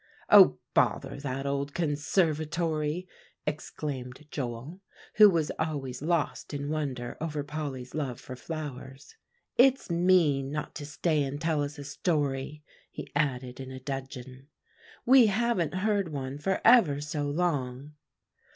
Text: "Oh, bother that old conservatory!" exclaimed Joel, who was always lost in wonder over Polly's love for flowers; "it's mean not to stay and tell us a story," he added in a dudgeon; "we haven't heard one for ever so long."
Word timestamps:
"Oh, 0.31 0.57
bother 0.73 1.17
that 1.19 1.45
old 1.45 1.75
conservatory!" 1.75 3.07
exclaimed 3.45 4.25
Joel, 4.31 4.81
who 5.17 5.29
was 5.29 5.51
always 5.59 6.01
lost 6.01 6.55
in 6.55 6.69
wonder 6.71 7.17
over 7.21 7.43
Polly's 7.43 7.93
love 7.93 8.19
for 8.19 8.35
flowers; 8.35 9.15
"it's 9.57 9.91
mean 9.91 10.49
not 10.51 10.73
to 10.73 10.87
stay 10.87 11.21
and 11.23 11.39
tell 11.39 11.61
us 11.61 11.77
a 11.77 11.83
story," 11.83 12.63
he 12.89 13.11
added 13.15 13.59
in 13.59 13.69
a 13.69 13.79
dudgeon; 13.79 14.47
"we 15.05 15.27
haven't 15.27 15.75
heard 15.75 16.11
one 16.11 16.39
for 16.39 16.61
ever 16.65 16.99
so 16.99 17.29
long." 17.29 17.93